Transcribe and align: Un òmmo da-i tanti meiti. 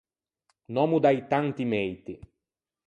Un 0.71 0.75
òmmo 0.83 0.97
da-i 1.03 1.19
tanti 1.31 1.63
meiti. 1.71 2.13